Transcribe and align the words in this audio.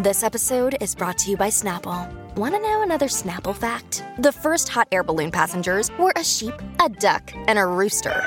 This 0.00 0.22
episode 0.22 0.76
is 0.80 0.94
brought 0.94 1.18
to 1.18 1.28
you 1.28 1.36
by 1.36 1.50
Snapple. 1.50 2.08
Want 2.36 2.54
to 2.54 2.60
know 2.60 2.82
another 2.82 3.08
Snapple 3.08 3.52
fact? 3.52 4.04
The 4.20 4.30
first 4.30 4.68
hot 4.68 4.86
air 4.92 5.02
balloon 5.02 5.32
passengers 5.32 5.90
were 5.98 6.12
a 6.14 6.22
sheep, 6.22 6.54
a 6.78 6.88
duck, 6.88 7.32
and 7.48 7.58
a 7.58 7.66
rooster. 7.66 8.22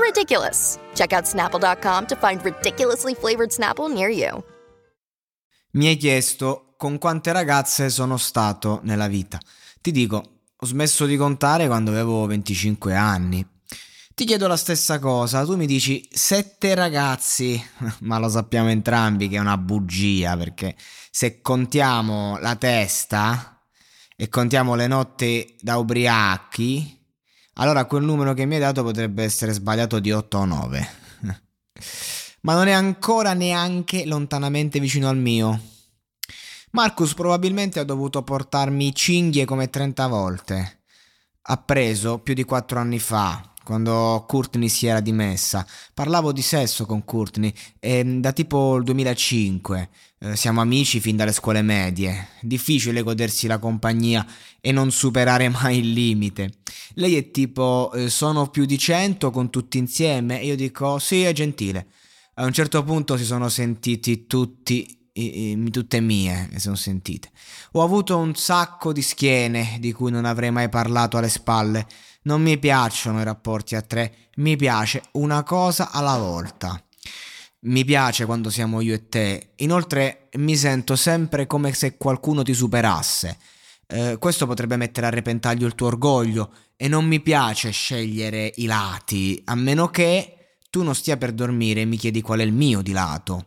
Ridiculous. 0.00 0.78
Check 0.94 1.12
out 1.12 1.24
snapple.com 1.24 2.06
to 2.06 2.16
find 2.16 2.42
ridiculously 2.42 3.12
flavored 3.12 3.50
Snapple 3.50 3.92
near 3.92 4.08
you. 4.08 4.42
Mi 5.72 5.88
hai 5.88 5.96
chiesto 5.96 6.72
con 6.78 6.96
quante 6.96 7.30
ragazze 7.32 7.90
sono 7.90 8.16
stato 8.16 8.80
nella 8.84 9.06
vita. 9.06 9.38
Ti 9.82 9.92
dico, 9.92 10.24
ho 10.56 10.64
smesso 10.64 11.04
di 11.04 11.18
contare 11.18 11.66
quando 11.66 11.90
avevo 11.90 12.24
25 12.24 12.94
anni. 12.94 13.46
Ti 14.20 14.26
chiedo 14.26 14.48
la 14.48 14.58
stessa 14.58 14.98
cosa, 14.98 15.46
tu 15.46 15.56
mi 15.56 15.64
dici 15.64 16.06
sette 16.12 16.74
ragazzi, 16.74 17.58
ma 18.00 18.18
lo 18.18 18.28
sappiamo 18.28 18.68
entrambi 18.68 19.30
che 19.30 19.36
è 19.36 19.40
una 19.40 19.56
bugia 19.56 20.36
perché 20.36 20.76
se 21.10 21.40
contiamo 21.40 22.36
la 22.36 22.54
testa 22.54 23.64
e 24.14 24.28
contiamo 24.28 24.74
le 24.74 24.88
notti 24.88 25.56
da 25.62 25.78
ubriachi, 25.78 27.02
allora 27.54 27.86
quel 27.86 28.04
numero 28.04 28.34
che 28.34 28.44
mi 28.44 28.56
hai 28.56 28.60
dato 28.60 28.82
potrebbe 28.82 29.24
essere 29.24 29.52
sbagliato 29.52 29.98
di 30.00 30.12
8 30.12 30.36
o 30.36 30.44
9. 30.44 30.88
ma 32.42 32.52
non 32.52 32.68
è 32.68 32.72
ancora 32.72 33.32
neanche 33.32 34.04
lontanamente 34.04 34.80
vicino 34.80 35.08
al 35.08 35.16
mio. 35.16 35.58
Marcus 36.72 37.14
probabilmente 37.14 37.80
ha 37.80 37.84
dovuto 37.84 38.22
portarmi 38.22 38.94
cinghie 38.94 39.46
come 39.46 39.70
30 39.70 40.06
volte. 40.08 40.82
Ha 41.40 41.56
preso 41.56 42.18
più 42.18 42.34
di 42.34 42.44
4 42.44 42.78
anni 42.78 42.98
fa, 42.98 43.49
quando 43.70 44.24
Courtney 44.26 44.68
si 44.68 44.86
era 44.86 44.98
dimessa. 44.98 45.64
Parlavo 45.94 46.32
di 46.32 46.42
sesso 46.42 46.86
con 46.86 47.04
Courtney 47.04 47.54
e, 47.78 48.02
da 48.04 48.32
tipo 48.32 48.74
il 48.74 48.82
2005. 48.82 49.88
Eh, 50.18 50.34
siamo 50.34 50.60
amici 50.60 50.98
fin 50.98 51.14
dalle 51.14 51.30
scuole 51.30 51.62
medie. 51.62 52.30
Difficile 52.40 53.02
godersi 53.02 53.46
la 53.46 53.60
compagnia 53.60 54.26
e 54.60 54.72
non 54.72 54.90
superare 54.90 55.48
mai 55.54 55.78
il 55.78 55.92
limite. 55.92 56.54
Lei 56.94 57.14
è 57.14 57.30
tipo 57.30 57.92
eh, 57.94 58.10
sono 58.10 58.48
più 58.48 58.64
di 58.64 58.76
100 58.76 59.30
con 59.30 59.50
tutti 59.50 59.78
insieme 59.78 60.40
e 60.40 60.46
io 60.46 60.56
dico 60.56 60.98
sì, 60.98 61.22
è 61.22 61.32
gentile. 61.32 61.86
A 62.34 62.46
un 62.46 62.52
certo 62.52 62.82
punto 62.82 63.16
si 63.16 63.24
sono 63.24 63.48
sentiti 63.48 64.26
tutti 64.26 64.98
tutte 65.70 66.00
mie 66.00 66.48
mi 66.52 66.58
sono 66.58 66.76
sentite. 66.76 67.30
Ho 67.72 67.82
avuto 67.82 68.16
un 68.16 68.34
sacco 68.34 68.92
di 68.92 69.02
schiene 69.02 69.76
di 69.80 69.92
cui 69.92 70.10
non 70.10 70.24
avrei 70.24 70.50
mai 70.50 70.68
parlato 70.68 71.18
alle 71.18 71.28
spalle. 71.28 71.86
Non 72.22 72.42
mi 72.42 72.58
piacciono 72.58 73.20
i 73.20 73.24
rapporti 73.24 73.74
a 73.76 73.82
tre, 73.82 74.28
mi 74.36 74.56
piace 74.56 75.02
una 75.12 75.42
cosa 75.42 75.90
alla 75.90 76.18
volta. 76.18 76.82
Mi 77.60 77.84
piace 77.84 78.26
quando 78.26 78.50
siamo 78.50 78.80
io 78.80 78.94
e 78.94 79.08
te. 79.08 79.52
Inoltre 79.56 80.28
mi 80.34 80.56
sento 80.56 80.96
sempre 80.96 81.46
come 81.46 81.72
se 81.72 81.96
qualcuno 81.96 82.42
ti 82.42 82.54
superasse. 82.54 83.38
Eh, 83.86 84.16
questo 84.18 84.46
potrebbe 84.46 84.76
mettere 84.76 85.06
a 85.06 85.10
repentaglio 85.10 85.66
il 85.66 85.74
tuo 85.74 85.88
orgoglio 85.88 86.52
e 86.76 86.88
non 86.88 87.06
mi 87.06 87.20
piace 87.20 87.70
scegliere 87.70 88.52
i 88.56 88.66
lati, 88.66 89.40
a 89.46 89.54
meno 89.54 89.88
che 89.88 90.56
tu 90.70 90.82
non 90.82 90.94
stia 90.94 91.16
per 91.16 91.32
dormire 91.32 91.80
e 91.80 91.84
mi 91.84 91.96
chiedi 91.96 92.20
qual 92.22 92.40
è 92.40 92.42
il 92.42 92.52
mio 92.52 92.82
di 92.82 92.92
lato. 92.92 93.46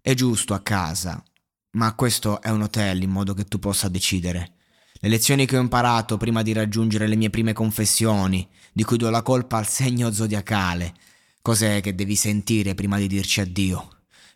È 0.00 0.14
giusto 0.14 0.54
a 0.54 0.60
casa, 0.60 1.22
ma 1.72 1.94
questo 1.94 2.40
è 2.40 2.50
un 2.50 2.62
hotel 2.62 3.02
in 3.02 3.10
modo 3.10 3.34
che 3.34 3.44
tu 3.44 3.58
possa 3.58 3.88
decidere. 3.88 4.55
Le 4.98 5.10
lezioni 5.10 5.44
che 5.44 5.58
ho 5.58 5.60
imparato 5.60 6.16
prima 6.16 6.42
di 6.42 6.54
raggiungere 6.54 7.06
le 7.06 7.16
mie 7.16 7.28
prime 7.28 7.52
confessioni, 7.52 8.48
di 8.72 8.82
cui 8.82 8.96
do 8.96 9.10
la 9.10 9.22
colpa 9.22 9.58
al 9.58 9.66
segno 9.66 10.10
zodiacale. 10.10 10.94
Cos'è 11.42 11.82
che 11.82 11.94
devi 11.94 12.16
sentire 12.16 12.74
prima 12.74 12.96
di 12.96 13.06
dirci 13.06 13.40
addio? 13.40 13.88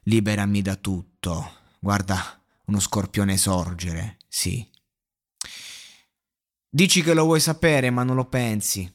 Liberami 0.02 0.60
da 0.60 0.76
tutto. 0.76 1.50
Guarda, 1.78 2.42
uno 2.66 2.78
scorpione 2.78 3.38
sorgere, 3.38 4.18
sì. 4.28 4.66
Dici 6.68 7.02
che 7.02 7.14
lo 7.14 7.24
vuoi 7.24 7.40
sapere, 7.40 7.90
ma 7.90 8.02
non 8.02 8.16
lo 8.16 8.26
pensi. 8.26 8.90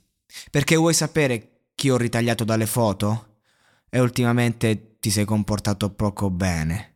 Perché 0.51 0.75
vuoi 0.75 0.93
sapere 0.93 1.69
chi 1.73 1.89
ho 1.89 1.97
ritagliato 1.97 2.43
dalle 2.43 2.67
foto? 2.67 3.39
E 3.89 3.99
ultimamente 3.99 4.97
ti 4.99 5.09
sei 5.09 5.25
comportato 5.25 5.89
poco 5.91 6.29
bene. 6.29 6.93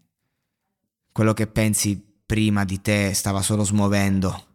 Quello 1.12 1.34
che 1.34 1.48
pensi 1.48 2.02
prima 2.26 2.64
di 2.66 2.82
te 2.82 3.14
stava 3.14 3.42
solo 3.42 3.64
smuovendo 3.64 4.49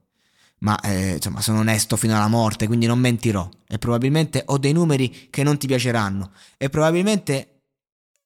ma 0.58 0.78
eh, 0.80 1.14
insomma 1.14 1.40
sono 1.40 1.60
onesto 1.60 1.96
fino 1.96 2.14
alla 2.14 2.28
morte, 2.28 2.66
quindi 2.66 2.86
non 2.86 2.98
mentirò 2.98 3.48
e 3.66 3.78
probabilmente 3.78 4.42
ho 4.46 4.58
dei 4.58 4.72
numeri 4.72 5.28
che 5.30 5.42
non 5.42 5.58
ti 5.58 5.66
piaceranno 5.66 6.32
e 6.56 6.68
probabilmente 6.70 7.48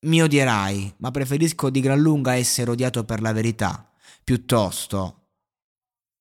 mi 0.01 0.23
odierai, 0.23 0.95
ma 0.99 1.11
preferisco 1.11 1.71
di 1.71 1.81
gran 1.81 2.01
lunga 2.01 2.35
essere 2.35 2.71
odiato 2.71 3.05
per 3.05 3.21
la 3.21 3.33
verità 3.33 3.91
piuttosto 4.23 5.15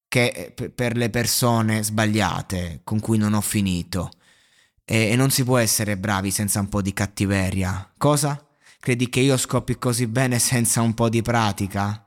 che 0.07 0.53
eh, 0.57 0.69
per 0.69 0.95
le 0.95 1.09
persone 1.09 1.83
sbagliate 1.83 2.81
con 2.83 2.99
cui 2.99 3.17
non 3.17 3.33
ho 3.33 3.41
finito. 3.41 4.11
E, 4.85 5.09
e 5.09 5.15
non 5.17 5.29
si 5.29 5.43
può 5.43 5.57
essere 5.57 5.97
bravi 5.97 6.31
senza 6.31 6.61
un 6.61 6.69
po' 6.69 6.81
di 6.81 6.93
cattiveria. 6.93 7.91
Cosa? 7.97 8.41
Credi 8.79 9.09
che 9.09 9.19
io 9.19 9.35
scoppi 9.35 9.77
così 9.77 10.07
bene 10.07 10.39
senza 10.39 10.81
un 10.81 10.93
po' 10.93 11.09
di 11.09 11.21
pratica? 11.21 12.06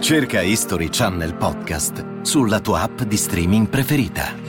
Cerca 0.00 0.40
History 0.40 0.88
Channel 0.90 1.34
Podcast 1.34 2.22
sulla 2.22 2.60
tua 2.60 2.82
app 2.82 3.02
di 3.02 3.16
streaming 3.16 3.68
preferita. 3.68 4.47